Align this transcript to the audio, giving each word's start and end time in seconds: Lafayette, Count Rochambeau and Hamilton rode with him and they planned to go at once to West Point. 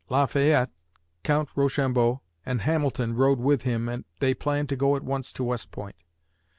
Lafayette, 0.09 0.71
Count 1.23 1.49
Rochambeau 1.55 2.21
and 2.43 2.61
Hamilton 2.61 3.13
rode 3.15 3.37
with 3.37 3.61
him 3.61 3.87
and 3.87 4.03
they 4.19 4.33
planned 4.33 4.69
to 4.69 4.75
go 4.75 4.95
at 4.95 5.03
once 5.03 5.31
to 5.33 5.43
West 5.43 5.69
Point. 5.69 5.95